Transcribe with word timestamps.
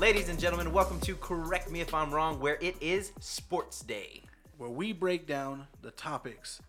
Ladies 0.00 0.28
and 0.30 0.38
gentlemen, 0.38 0.72
welcome 0.72 0.98
to 1.00 1.14
Correct 1.16 1.70
Me 1.70 1.80
If 1.82 1.92
I'm 1.92 2.10
Wrong, 2.10 2.40
where 2.40 2.56
it 2.62 2.74
is 2.80 3.12
Sports 3.20 3.80
Day. 3.80 4.22
where 4.56 4.70
we 4.70 4.92
break 4.92 5.26
down 5.26 5.66
the 5.82 5.90
topics 5.90 6.60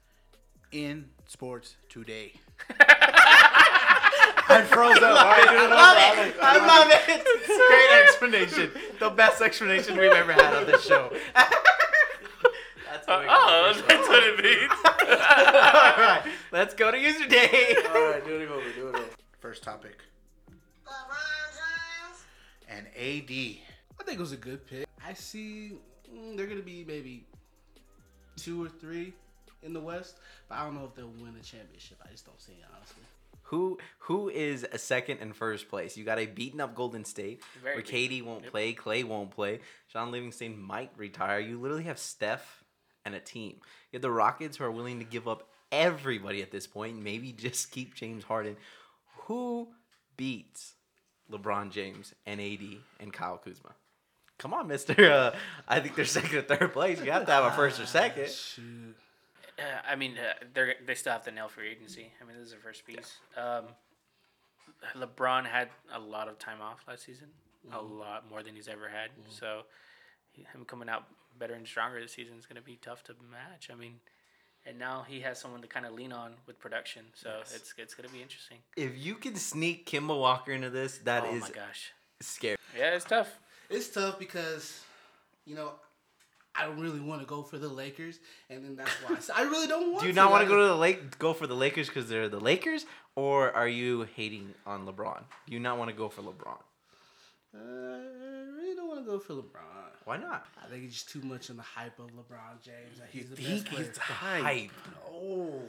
in 0.73 1.05
sports 1.27 1.75
today. 1.89 2.34
I 2.80 4.63
froze 4.67 4.98
up. 4.98 5.04
All 5.04 5.16
right, 5.16 5.48
do 5.49 5.55
it. 5.55 5.71
I 5.71 6.13
I'm 6.13 6.27
like, 6.27 6.41
I 6.41 6.67
love 6.67 6.88
it. 6.91 7.23
Great 7.70 8.04
explanation. 8.04 8.71
The 8.99 9.09
best 9.09 9.41
explanation 9.41 9.98
we've 9.98 10.11
ever 10.11 10.34
had 10.34 10.54
on 10.54 10.66
this 10.66 10.86
show. 10.86 11.11
That's 11.34 13.07
what 13.07 13.25
Oh, 13.25 13.27
call 13.27 13.71
it. 13.71 13.88
that's 13.88 14.07
what 14.09 14.23
it 14.23 14.43
means. 14.43 14.71
All 14.86 16.05
right, 16.05 16.21
let's 16.52 16.73
go 16.73 16.91
to 16.91 16.99
user 16.99 17.27
day. 17.27 17.76
All 17.93 18.09
right, 18.12 18.26
do 18.26 18.35
it 18.41 18.49
over. 18.49 18.71
Do 18.76 18.88
it 18.90 18.95
over. 18.95 19.05
First 19.40 19.63
topic. 19.63 19.98
And 22.71 22.88
AD. 22.88 23.30
I 23.30 24.03
think 24.03 24.17
it 24.17 24.20
was 24.20 24.31
a 24.31 24.38
good 24.38 24.66
pick. 24.66 24.88
I 25.05 25.13
see 25.13 25.73
mm, 26.12 26.38
they're 26.38 26.48
gonna 26.48 26.62
be 26.62 26.84
maybe 26.88 27.25
two 28.38 28.63
or 28.63 28.70
three 28.70 29.13
in 29.62 29.73
the 29.73 29.79
West, 29.79 30.17
but 30.49 30.57
I 30.57 30.63
don't 30.63 30.76
know 30.76 30.85
if 30.85 30.95
they'll 30.95 31.07
win 31.07 31.34
the 31.38 31.43
championship. 31.43 31.98
I 32.03 32.09
just 32.12 32.26
don't 32.26 32.39
see 32.41 32.53
it 32.53 32.65
honestly. 32.76 33.03
Who 33.43 33.77
who 33.99 34.29
is 34.29 34.65
a 34.71 34.77
second 34.77 35.20
and 35.20 35.35
first 35.35 35.67
place? 35.70 35.98
You 35.98 36.05
got 36.05 36.20
a 36.20 36.26
beaten 36.26 36.62
up 36.62 36.73
Golden 36.73 37.03
State 37.03 37.41
Very 37.62 37.76
where 37.76 37.84
beaten. 37.84 38.20
KD 38.20 38.26
won't 38.26 38.48
play, 38.48 38.73
Clay 38.73 39.03
won't 39.03 39.31
play, 39.31 39.59
Shaun 39.88 40.12
Livingston 40.12 40.59
might 40.59 40.91
retire. 40.95 41.40
You 41.40 41.59
literally 41.59 41.84
have 41.84 41.99
Steph 41.99 42.63
and 43.05 43.13
a 43.13 43.20
team. 43.20 43.57
You 43.91 43.98
have 43.98 44.01
the 44.01 44.12
Rockets 44.12 44.57
who 44.57 44.63
are 44.63 44.71
willing 44.71 44.99
to 44.99 45.05
give 45.05 45.27
up 45.27 45.49
everybody 45.71 46.41
at 46.41 46.51
this 46.51 46.65
point. 46.65 47.01
Maybe 47.01 47.31
just 47.38 47.71
keep 47.71 47.93
James 47.93 48.24
Harden. 48.24 48.55
Who 49.26 49.70
beats 50.15 50.76
LeBron 51.32 51.71
James 51.71 52.13
and 52.26 52.40
AD 52.41 52.60
and 52.99 53.12
Kyle 53.13 53.37
Kuzma? 53.37 53.71
Come 54.37 54.54
on, 54.54 54.68
Mister. 54.68 54.93
Uh, 55.12 55.35
I 55.68 55.79
think 55.79 55.96
they're 55.96 56.05
second 56.05 56.37
or 56.37 56.41
third 56.41 56.74
place. 56.74 57.01
You 57.04 57.12
have 57.12 57.26
to 57.26 57.32
have 57.32 57.43
a 57.46 57.51
first 57.51 57.79
or 57.79 57.85
second. 57.85 58.29
Shoot. 58.29 58.96
Uh, 59.59 59.63
I 59.87 59.96
mean, 59.96 60.18
uh, 60.18 60.34
they 60.54 60.76
they 60.85 60.96
still 60.96 61.13
have 61.13 61.24
to 61.26 61.32
nail 61.32 61.48
free 61.48 61.70
agency. 61.70 62.12
I 62.21 62.26
mean, 62.26 62.37
this 62.37 62.48
is 62.48 62.54
the 62.54 62.57
first 62.57 62.85
piece. 62.85 63.18
Um, 63.37 63.65
LeBron 64.97 65.46
had 65.46 65.69
a 65.94 66.00
lot 66.00 66.28
of 66.28 66.40
time 66.40 66.62
off 66.62 66.84
last 66.88 67.06
season, 67.06 67.28
a 67.72 67.81
lot 67.81 68.29
more 68.29 68.41
than 68.41 68.56
he's 68.56 68.68
ever 68.68 68.90
had. 68.90 69.09
So, 69.29 69.63
him 70.34 70.66
coming 70.66 70.90
out 70.90 71.03
better 71.38 71.53
and 71.53 71.68
stronger 71.68 72.02
this 72.02 72.13
season 72.13 72.38
is 72.38 72.46
going 72.46 72.56
to 72.56 72.62
be 72.62 72.79
tough 72.81 73.03
to 73.03 73.16
match. 73.31 73.69
I 73.72 73.75
mean, 73.75 74.00
and 74.66 74.78
now 74.78 75.06
he 75.07 75.19
has 75.22 75.40
someone 75.40 75.62
to 75.62 75.67
kind 75.67 75.85
of 75.85 75.94
lean 75.94 76.12
on 76.13 76.34
with 76.47 76.59
production. 76.59 77.03
So 77.13 77.29
it's 77.41 77.73
it's 77.78 77.94
going 77.94 78.07
to 78.07 78.13
be 78.13 78.22
interesting. 78.22 78.57
If 78.75 78.97
you 78.97 79.16
can 79.16 79.35
sneak 79.35 79.90
Kemba 79.90 80.18
Walker 80.19 80.51
into 80.51 80.69
this, 80.69 81.00
that 81.00 81.23
oh 81.25 81.34
is 81.35 81.41
my 81.41 81.50
gosh, 81.50 81.91
scary. 82.19 82.57
yeah, 82.78 82.95
it's 82.95 83.06
tough. 83.06 83.29
It's 83.69 83.90
tough 83.90 84.19
because, 84.19 84.81
you 85.45 85.56
know, 85.56 85.72
I 86.53 86.66
don't 86.66 86.79
really 86.81 87.00
want 87.00 87.22
to 87.22 87.25
go 87.28 87.41
for 87.44 87.57
the 87.57 87.69
Lakers, 87.69 88.19
and 88.50 88.63
then 88.66 88.75
that's 88.75 88.91
why 89.03 89.16
I 89.16 89.19
said- 89.19 89.35
I 89.38 89.44
really 89.44 89.68
don't 89.68 89.91
want. 89.94 90.01
Do 90.01 90.07
you 90.07 90.13
not 90.13 90.29
want 90.31 90.44
to 90.44 90.50
go 90.50 90.57
to 90.62 90.68
the 90.68 90.75
lake? 90.75 91.18
Go 91.18 91.34
for 91.34 91.47
the 91.47 91.56
Lakers 91.56 91.88
because 91.88 92.09
they're 92.09 92.28
the 92.28 92.41
Lakers, 92.41 92.85
or 93.16 93.51
are 93.53 93.69
you 93.69 94.06
hating 94.16 94.53
on 94.66 94.85
LeBron? 94.85 95.23
Do 95.47 95.53
you 95.53 95.59
not 95.59 95.78
want 95.78 95.90
to 95.90 95.96
go 95.96 96.09
for 96.09 96.22
LeBron? 96.22 96.59
Uh, 97.53 97.57
I 97.57 98.51
really 98.57 98.75
don't 98.75 98.88
want 98.90 99.00
to 99.00 99.06
go 99.06 99.19
for 99.19 99.34
LeBron. 99.35 99.81
Why 100.06 100.18
not? 100.18 100.46
I 100.63 100.68
think 100.68 100.84
it's 100.85 100.94
just 100.96 101.09
too 101.09 101.22
much 101.22 101.50
on 101.50 101.57
the 101.57 101.63
hype 101.63 102.00
of 102.00 102.07
LeBron 102.07 102.62
James. 102.63 103.00
Like, 103.00 103.12
he's 103.12 103.30
the 103.30 103.35
He 103.41 103.56
best 103.62 103.68
player. 103.68 103.91
hype. 104.00 104.44
Hype. 104.44 104.72
Oh. 105.12 105.62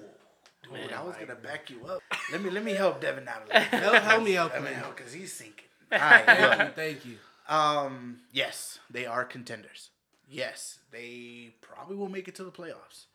Dude, 0.64 0.72
Man. 0.72 0.91
I 0.94 1.02
was 1.02 1.16
gonna 1.16 1.34
back 1.34 1.69
you 1.70 1.84
up. 1.86 2.00
Let 2.30 2.41
me 2.42 2.48
let 2.50 2.64
me 2.64 2.72
help 2.72 3.00
Devin 3.00 3.27
out 3.27 3.42
a 3.42 3.52
little 3.52 3.70
bit. 3.70 3.80
Help, 3.80 3.94
help 4.05 4.22
me 4.22 4.36
out, 4.36 4.52
Let 4.52 4.62
me 4.62 4.69
please. 4.69 4.74
help 4.77 4.97
because 4.97 5.12
he's 5.12 5.33
sinking. 5.33 5.64
All 5.92 5.98
right. 5.98 6.24
Thank 6.24 6.61
you, 6.61 6.68
thank 6.74 7.05
you. 7.06 7.17
Um. 7.48 8.20
Yes, 8.33 8.79
they 8.89 9.05
are 9.05 9.24
contenders. 9.24 9.90
Yes, 10.29 10.79
they 10.92 11.51
probably 11.61 11.96
will 11.96 12.08
make 12.08 12.29
it 12.29 12.36
to 12.36 12.45
the 12.45 12.52
playoffs. 12.52 13.06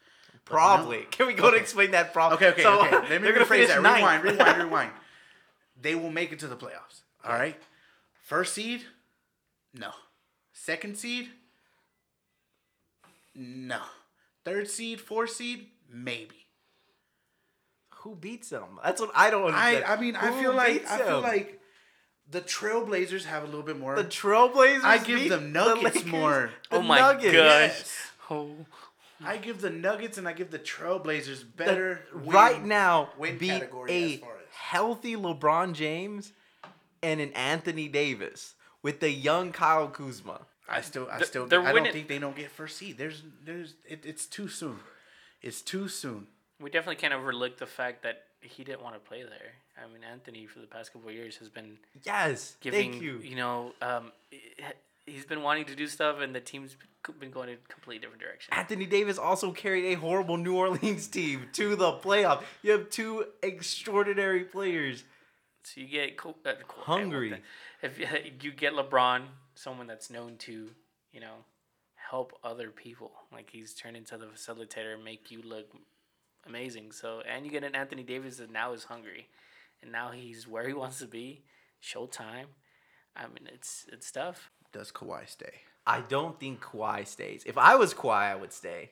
Probably. 0.45 1.03
Can 1.09 1.27
we 1.27 1.33
go 1.33 1.49
to 1.49 1.57
explain 1.57 1.91
that 1.91 2.13
problem? 2.13 2.37
Okay, 2.37 2.49
okay, 2.49 2.63
So, 2.63 2.85
okay. 2.85 2.91
Let 3.09 3.21
me 3.21 3.29
rephrase 3.29 3.67
that. 3.69 3.81
ninth. 3.81 4.23
Rewind, 4.23 4.23
rewind, 4.39 4.57
rewind. 4.63 4.91
They 5.81 5.95
will 5.95 6.11
make 6.11 6.31
it 6.31 6.39
to 6.39 6.47
the 6.47 6.55
playoffs. 6.57 7.01
All 7.25 7.33
right. 7.33 7.55
First 8.23 8.53
seed, 8.53 8.83
no. 9.73 9.91
Second 10.63 10.97
seed, 10.97 11.29
no. 13.35 13.79
Third 14.43 14.69
seed, 14.69 14.99
fourth 14.99 15.31
seed, 15.31 15.67
maybe. 15.91 16.47
Who 18.01 18.15
beats 18.15 18.49
them? 18.49 18.79
That's 18.83 19.01
what 19.01 19.11
I 19.13 19.29
don't 19.29 19.53
I, 19.53 19.75
understand. 19.75 19.85
I 19.85 20.01
mean, 20.01 20.15
I 20.15 20.41
feel 20.41 20.53
like 20.53 20.73
beats 20.79 20.91
I 20.91 20.97
feel 20.99 21.21
like 21.21 21.59
the 22.29 22.41
Trailblazers 22.41 23.25
have 23.25 23.43
a 23.43 23.45
little 23.45 23.61
bit 23.63 23.77
more. 23.77 23.95
the 23.95 24.03
Trailblazers. 24.03 24.83
I 24.83 24.97
give 24.97 25.19
beat 25.19 25.29
them 25.29 25.51
Nuggets 25.51 25.95
Lakers? 25.97 26.05
more. 26.11 26.51
The 26.69 26.77
Oh 26.77 26.81
my 26.81 26.99
Nuggets. 26.99 27.33
gosh. 27.33 27.33
Yes. 27.69 27.97
Oh, 28.29 28.51
I 29.23 29.37
give 29.37 29.61
the 29.61 29.69
Nuggets 29.69 30.17
and 30.17 30.27
I 30.27 30.33
give 30.33 30.51
the 30.51 30.59
Trailblazers 30.59 31.39
The- 31.39 31.45
better 31.55 32.01
win- 32.13 32.25
right 32.29 32.63
now 32.63 33.09
win 33.17 33.37
beat 33.37 33.47
category 33.49 33.91
a 33.91 34.13
as 34.15 34.19
far 34.19 34.31
as- 34.37 34.53
healthy 34.55 35.15
LeBron 35.15 35.73
James 35.73 36.33
and 37.03 37.19
an 37.21 37.31
Anthony 37.33 37.87
Davis 37.87 38.53
with 38.87 39.01
the 39.01 39.11
young 39.11 39.51
Kyle 39.51 39.89
Kuzma. 39.89 40.39
I 40.69 40.79
still, 40.79 41.09
I 41.11 41.21
still, 41.23 41.45
they're 41.45 41.59
I 41.59 41.65
don't 41.65 41.73
winning- 41.73 41.91
think 41.91 42.07
they 42.07 42.19
don't 42.19 42.37
get 42.37 42.49
first 42.51 42.77
seed. 42.77 42.97
There's, 42.97 43.21
there's, 43.43 43.75
it, 43.85 44.05
it's 44.05 44.25
too 44.25 44.47
soon. 44.47 44.79
It's 45.41 45.61
too 45.61 45.89
soon. 45.89 46.27
we 46.61 46.69
definitely 46.69 46.95
can't 46.95 47.13
overlook 47.13 47.57
the 47.57 47.65
fact 47.65 48.03
that 48.03 48.23
he 48.39 48.63
didn't 48.63 48.81
want 48.81 48.95
to 48.95 49.01
play 49.01 49.23
there. 49.23 49.51
I 49.77 49.91
mean, 49.91 50.03
Anthony 50.09 50.45
for 50.45 50.59
the 50.59 50.67
past 50.67 50.93
couple 50.93 51.09
of 51.09 51.15
years 51.15 51.35
has 51.37 51.49
been 51.49 51.77
Yes, 52.03 52.55
giving 52.61 52.91
thank 52.91 53.03
you. 53.03 53.35
know 53.35 53.73
um, 53.81 54.13
he's 55.05 55.25
been 55.25 55.41
wanting 55.41 55.65
to 55.65 55.75
do 55.75 55.85
stuff 55.87 56.21
and 56.21 56.33
the 56.33 56.39
team's 56.39 56.77
been 57.19 57.31
going 57.31 57.49
in 57.49 57.55
a 57.55 57.73
completely 57.73 57.99
different 58.01 58.21
direction 58.21 58.53
Anthony 58.53 58.85
Davis 58.85 59.17
also 59.17 59.51
carried 59.51 59.85
a 59.93 59.95
horrible 59.95 60.37
New 60.37 60.55
Orleans 60.55 61.07
team 61.17 61.47
to 61.59 61.75
the 61.75 61.91
playoff. 62.05 62.41
You 62.63 62.71
have 62.71 62.89
two 62.89 63.25
extraordinary 63.43 64.43
players. 64.45 65.03
So 65.73 65.81
you 65.81 65.87
get 65.87 66.17
uh, 66.45 66.53
Hungry. 66.67 67.41
if 67.81 67.99
you- 68.43 68.51
get 68.51 68.73
lebron 68.73 69.23
someone 69.55 69.87
that's 69.87 70.09
known 70.09 70.35
to 70.37 70.69
you 71.11 71.19
know 71.19 71.35
help 71.95 72.31
other 72.43 72.69
people 72.69 73.11
like 73.33 73.49
he's 73.49 73.73
turned 73.73 73.97
into 73.97 74.17
the 74.17 74.25
facilitator 74.27 74.93
and 74.95 75.03
make 75.03 75.29
you 75.31 75.41
look 75.43 75.67
amazing 76.45 76.91
so 76.91 77.21
and 77.29 77.45
you 77.45 77.51
get 77.51 77.63
an 77.63 77.75
anthony 77.75 78.03
davis 78.03 78.37
that 78.37 78.51
now 78.51 78.71
is 78.73 78.85
hungry 78.85 79.27
and 79.81 79.91
now 79.91 80.11
he's 80.11 80.47
where 80.47 80.67
he 80.67 80.73
wants 80.83 80.99
to 80.99 81.07
be 81.07 81.43
showtime 81.83 82.45
i 83.15 83.23
mean 83.27 83.47
it's 83.53 83.85
it's 83.91 84.11
tough 84.11 84.49
Does 84.71 84.91
Kawhi 84.91 85.27
stay? 85.27 85.55
I 85.87 86.01
don't 86.01 86.37
think 86.37 86.59
Kawhi 86.61 87.07
stays. 87.07 87.43
If 87.45 87.57
I 87.57 87.75
was 87.81 87.93
Kawhi, 87.93 88.23
I 88.33 88.35
would 88.35 88.51
stay. 88.51 88.91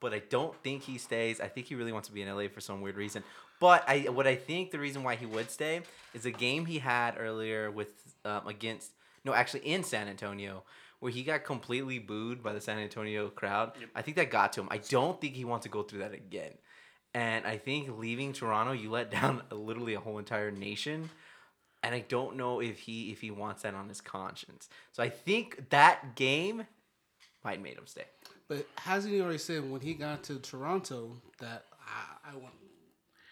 But 0.00 0.14
I 0.14 0.20
don't 0.30 0.54
think 0.62 0.82
he 0.82 0.98
stays. 0.98 1.40
I 1.40 1.48
think 1.48 1.66
he 1.66 1.74
really 1.74 1.92
wants 1.92 2.08
to 2.08 2.14
be 2.14 2.22
in 2.22 2.34
LA 2.34 2.48
for 2.48 2.60
some 2.60 2.80
weird 2.80 2.96
reason. 2.96 3.22
But 3.60 3.84
I, 3.86 4.08
what 4.08 4.26
I 4.26 4.34
think 4.34 4.70
the 4.70 4.78
reason 4.78 5.02
why 5.02 5.16
he 5.16 5.26
would 5.26 5.50
stay 5.50 5.82
is 6.14 6.24
a 6.24 6.30
game 6.30 6.64
he 6.64 6.78
had 6.78 7.16
earlier 7.18 7.70
with 7.70 7.88
um, 8.24 8.46
against 8.46 8.92
no, 9.24 9.34
actually 9.34 9.60
in 9.60 9.84
San 9.84 10.08
Antonio, 10.08 10.62
where 11.00 11.12
he 11.12 11.22
got 11.22 11.44
completely 11.44 11.98
booed 11.98 12.42
by 12.42 12.54
the 12.54 12.60
San 12.60 12.78
Antonio 12.78 13.28
crowd. 13.28 13.72
I 13.94 14.00
think 14.00 14.16
that 14.16 14.30
got 14.30 14.54
to 14.54 14.62
him. 14.62 14.68
I 14.70 14.78
don't 14.78 15.20
think 15.20 15.34
he 15.34 15.44
wants 15.44 15.64
to 15.64 15.70
go 15.70 15.82
through 15.82 15.98
that 15.98 16.14
again. 16.14 16.52
And 17.12 17.44
I 17.44 17.58
think 17.58 17.98
leaving 17.98 18.32
Toronto, 18.32 18.72
you 18.72 18.90
let 18.90 19.10
down 19.10 19.42
literally 19.50 19.94
a 19.94 20.00
whole 20.00 20.18
entire 20.18 20.50
nation 20.50 21.10
and 21.82 21.94
I 21.94 22.00
don't 22.00 22.36
know 22.36 22.60
if 22.60 22.80
he 22.80 23.10
if 23.10 23.20
he 23.20 23.30
wants 23.30 23.62
that 23.62 23.74
on 23.74 23.88
his 23.88 24.00
conscience. 24.00 24.68
So 24.92 25.02
I 25.02 25.08
think 25.08 25.70
that 25.70 26.14
game 26.14 26.66
might 27.44 27.62
made 27.62 27.78
him 27.78 27.86
stay. 27.86 28.04
But 28.50 28.66
hasn't 28.76 29.14
he 29.14 29.20
already 29.20 29.38
said 29.38 29.70
when 29.70 29.80
he 29.80 29.94
got 29.94 30.24
to 30.24 30.40
Toronto 30.40 31.12
that 31.38 31.66
I, 31.86 32.32
I 32.32 32.36
want, 32.36 32.52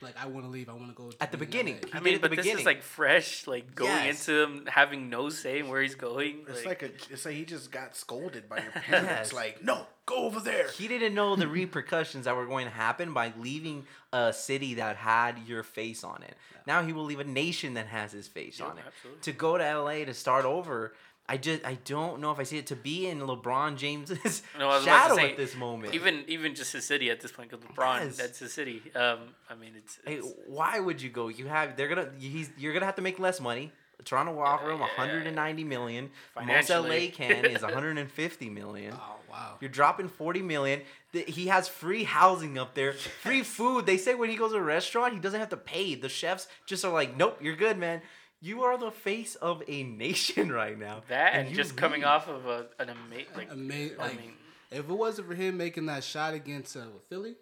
like, 0.01 0.15
I 0.17 0.27
want 0.29 0.47
to 0.47 0.49
leave. 0.51 0.69
I 0.69 0.75
want 0.75 0.91
to 0.91 0.95
go 0.95 1.11
At 1.21 1.33
the 1.33 1.39
beginning. 1.39 1.81
LA. 1.93 1.99
I 1.99 2.01
mean, 2.01 2.15
at 2.15 2.23
the 2.23 2.29
but 2.29 2.37
this 2.37 2.45
beginning. 2.45 2.61
is 2.61 2.67
like 2.67 2.83
fresh, 2.83 3.49
like 3.49 3.75
going 3.75 3.91
Yes. 3.91 4.29
into 4.29 4.41
him 4.45 4.67
having 4.69 5.11
no 5.11 5.29
say 5.29 5.59
in 5.59 5.69
where 5.69 5.83
he's 5.83 5.97
going. 5.97 6.45
It's 6.49 6.65
like, 6.65 6.83
like 6.83 6.83
a, 7.09 7.13
it's 7.13 7.25
like 7.25 7.35
he 7.35 7.45
just 7.45 7.73
got 7.73 7.97
scolded 7.97 8.49
by 8.49 8.59
your 8.63 8.71
parents. 8.71 9.09
Yes. 9.11 9.33
Like, 9.33 9.65
no, 9.65 9.89
go 10.07 10.19
over 10.27 10.39
there. 10.39 10.69
He 10.71 10.87
didn't 10.87 11.15
know 11.15 11.35
the 11.35 11.49
repercussions 11.49 12.27
that 12.27 12.37
were 12.37 12.47
going 12.47 12.67
to 12.67 12.73
happen 12.73 13.13
by 13.13 13.33
leaving 13.41 13.87
a 14.13 14.33
city 14.33 14.75
that 14.75 14.95
had 14.95 15.37
your 15.49 15.65
face 15.65 16.05
on 16.05 16.23
it. 16.23 16.37
Now 16.65 16.85
he 16.85 16.93
will 16.93 17.05
leave 17.05 17.19
a 17.19 17.25
nation 17.25 17.75
that 17.75 17.87
has 17.89 18.13
his 18.13 18.29
face 18.29 18.61
Yep, 18.61 18.69
on 18.71 18.79
it. 18.79 18.85
absolutely. 18.87 19.23
To 19.23 19.33
go 19.33 19.59
to 19.59 19.65
LA 19.81 20.05
to 20.05 20.15
start 20.15 20.45
over, 20.45 20.93
I 21.29 21.37
just 21.37 21.65
I 21.65 21.75
don't 21.85 22.21
know 22.21 22.31
if 22.31 22.39
I 22.39 22.45
see 22.45 22.57
it 22.59 22.69
to 22.69 22.77
be 22.77 23.07
in 23.07 23.21
LeBron 23.21 23.77
James's 23.77 24.43
No, 24.59 24.69
I 24.71 24.77
was 24.77 24.85
about 24.85 25.09
to 25.09 25.09
shadow 25.09 25.17
say, 25.17 25.31
at 25.33 25.37
this 25.37 25.55
moment. 25.55 25.95
even 25.95 26.25
even 26.27 26.55
just 26.55 26.73
his 26.73 26.85
city 26.85 27.11
at 27.11 27.21
this 27.21 27.33
point, 27.33 27.51
because 27.51 27.65
LeBron, 27.67 28.05
Yes. 28.07 28.17
that's 28.17 28.39
his 28.39 28.53
city. 28.53 28.83
Um, 28.95 29.19
I 29.51 29.55
mean, 29.55 29.73
it's, 29.77 29.99
Hey, 30.07 30.19
why 30.47 30.81
would 30.81 31.03
you 31.03 31.11
go? 31.11 31.29
You 31.29 31.47
have 31.47 31.77
they're 31.77 31.89
gonna 31.89 32.09
he's 32.19 32.51
you're 32.57 32.73
gonna 32.73 32.87
have 32.87 32.97
to 32.97 33.03
make 33.03 33.19
less 33.19 33.41
money. 33.41 33.73
Toronto 34.05 34.33
will 34.33 34.43
offer 34.43 34.71
him 34.71 34.79
190 34.79 35.65
million. 35.65 36.05
Most 36.37 36.47
Financially. 36.69 37.07
LA 37.09 37.13
can 37.15 37.45
is 37.45 37.63
150 37.97 38.49
million. 38.49 38.95
Oh 38.95 39.17
wow. 39.31 39.57
You're 39.61 39.71
dropping 39.71 40.09
40 40.09 40.41
million. 40.43 40.83
He 41.13 41.49
has 41.49 41.69
free 41.69 42.05
housing 42.05 42.59
up 42.59 42.75
there, 42.75 42.93
free 42.93 43.43
food. 43.43 43.87
They 43.87 43.97
say 43.97 44.15
when 44.15 44.31
he 44.31 44.37
goes 44.37 44.53
to 44.53 44.59
a 44.59 44.63
restaurant, 44.63 45.15
he 45.15 45.19
doesn't 45.21 45.41
have 45.41 45.49
to 45.51 45.57
pay. 45.57 45.95
The 45.95 46.09
chefs 46.09 46.47
just 46.65 46.85
are 46.85 46.93
like, 46.93 47.17
nope, 47.17 47.39
you're 47.43 47.57
good, 47.57 47.77
man. 47.79 48.01
You 48.41 48.63
are 48.65 48.79
the 48.79 48.91
face 48.91 49.35
of 49.37 49.63
a 49.67 49.83
nation 49.83 50.51
right 50.63 50.79
now. 50.79 51.03
That 51.09 51.35
and 51.35 51.49
you 51.51 51.57
just 51.57 51.77
coming 51.77 52.05
off 52.05 52.29
of 52.29 52.47
a, 52.47 52.67
an 52.79 52.91
amazing, 52.91 53.27
like, 53.37 53.51
Ama- 53.51 53.75
I 53.99 54.07
like, 54.09 54.21
mean, 54.21 54.33
if 54.71 54.81
it 54.89 54.93
wasn't 54.93 55.29
for 55.29 55.35
him 55.35 55.57
making 55.57 55.87
that 55.87 56.05
shot 56.05 56.35
against 56.35 56.77
uh, 56.77 56.83
Philly, 57.09 57.35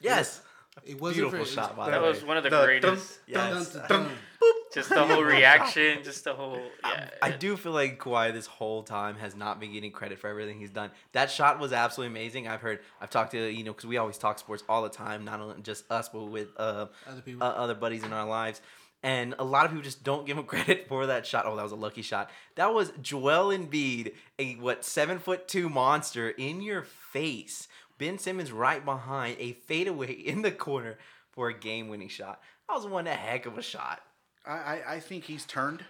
Yes. 0.00 0.42
it 0.84 1.00
wasn't 1.00 1.28
Beautiful 1.30 1.44
for 1.46 1.50
shot, 1.50 1.76
by 1.76 1.90
that 1.90 1.98
the 1.98 2.02
way. 2.02 2.08
was 2.10 2.24
one 2.24 2.36
of 2.36 2.42
the, 2.44 2.50
The 2.50 2.64
greatest. 2.64 3.20
Yes. 3.26 3.72
Dun, 3.72 3.82
dun, 3.88 4.02
dun. 4.04 4.10
Just 4.74 4.88
the 4.88 5.04
whole 5.04 5.22
reaction, 5.38 6.02
just 6.02 6.24
the 6.24 6.32
whole. 6.34 6.58
Yeah, 6.84 7.08
I 7.20 7.30
do 7.30 7.56
feel 7.58 7.72
like 7.72 7.98
Kawhi 7.98 8.32
this 8.32 8.46
whole 8.46 8.82
time 8.82 9.16
has 9.16 9.36
not 9.36 9.60
been 9.60 9.72
getting 9.72 9.92
credit 9.92 10.18
for 10.18 10.28
everything 10.28 10.58
he's 10.60 10.70
done. 10.70 10.90
That 11.12 11.30
shot 11.30 11.58
was 11.60 11.72
absolutely 11.74 12.18
amazing. 12.18 12.48
I've 12.48 12.62
heard, 12.62 12.80
I've 13.00 13.10
talked 13.10 13.32
to 13.32 13.48
you 13.50 13.64
know, 13.64 13.72
because 13.72 13.86
we 13.86 13.98
always 13.98 14.16
talk 14.18 14.38
sports 14.38 14.64
all 14.70 14.82
the 14.82 14.88
time, 14.88 15.24
not 15.26 15.40
only 15.40 15.60
just 15.62 15.84
us, 15.90 16.08
but 16.08 16.24
with 16.24 16.48
uh, 16.56 16.86
Other 17.06 17.20
people. 17.20 17.42
uh, 17.46 17.50
other 17.50 17.74
buddies 17.74 18.02
in 18.02 18.12
our 18.14 18.26
lives. 18.26 18.60
And 19.02 19.34
a 19.38 19.44
lot 19.44 19.64
of 19.64 19.72
people 19.72 19.82
just 19.82 20.04
don't 20.04 20.26
give 20.26 20.38
him 20.38 20.44
credit 20.46 20.86
for 20.88 21.06
that 21.06 21.26
shot. 21.26 21.44
Oh, 21.46 21.56
that 21.56 21.62
was 21.62 21.72
a 21.72 21.76
lucky 21.76 22.02
shot. 22.02 22.30
That 22.54 22.72
was 22.72 22.92
Joel 23.02 23.56
Embiid, 23.56 24.14
a 24.38 24.54
what 24.54 24.84
seven 24.84 25.18
foot 25.18 25.48
two 25.48 25.68
monster 25.68 26.30
in 26.30 26.62
your 26.62 26.82
face. 26.82 27.68
Ben 27.98 28.18
Simmons 28.18 28.52
right 28.52 28.84
behind, 28.84 29.36
a 29.38 29.52
fadeaway 29.52 30.12
in 30.12 30.42
the 30.42 30.52
corner 30.52 30.98
for 31.30 31.48
a 31.48 31.58
game 31.58 31.88
winning 31.88 32.08
shot. 32.08 32.40
That 32.68 32.74
was 32.74 32.86
one 32.86 33.06
heck 33.06 33.46
of 33.46 33.58
a 33.58 33.62
shot. 33.62 34.00
I, 34.46 34.52
I, 34.52 34.82
I 34.94 35.00
think 35.00 35.24
he's 35.24 35.44
turned 35.44 35.84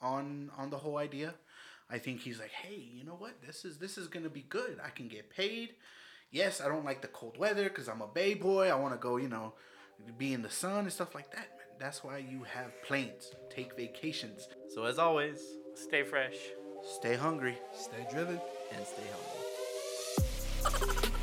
on 0.00 0.50
on 0.56 0.70
the 0.70 0.78
whole 0.78 0.98
idea. 0.98 1.34
I 1.88 1.98
think 1.98 2.20
he's 2.20 2.40
like, 2.40 2.50
hey, 2.50 2.76
you 2.92 3.04
know 3.04 3.14
what? 3.14 3.34
This 3.46 3.64
is 3.64 3.78
this 3.78 3.96
is 3.96 4.08
gonna 4.08 4.28
be 4.28 4.44
good. 4.48 4.78
I 4.84 4.90
can 4.90 5.08
get 5.08 5.30
paid. 5.30 5.74
Yes, 6.30 6.60
I 6.60 6.68
don't 6.68 6.84
like 6.84 7.02
the 7.02 7.08
cold 7.08 7.38
weather 7.38 7.64
because 7.64 7.88
I'm 7.88 8.02
a 8.02 8.08
bay 8.08 8.34
boy. 8.34 8.68
I 8.68 8.74
want 8.74 8.92
to 8.94 8.98
go, 8.98 9.16
you 9.16 9.28
know, 9.28 9.54
be 10.18 10.32
in 10.32 10.42
the 10.42 10.50
sun 10.50 10.80
and 10.80 10.92
stuff 10.92 11.14
like 11.14 11.30
that. 11.30 11.48
Man, 11.56 11.65
that's 11.78 12.02
why 12.02 12.18
you 12.18 12.42
have 12.44 12.70
planes. 12.82 13.32
Take 13.50 13.76
vacations. 13.76 14.48
So 14.74 14.84
as 14.84 14.98
always, 14.98 15.40
stay 15.74 16.02
fresh. 16.02 16.36
Stay 16.82 17.14
hungry. 17.14 17.58
Stay 17.74 18.06
driven. 18.10 18.40
and 18.72 18.86
stay 18.86 19.04
humble. 19.12 21.10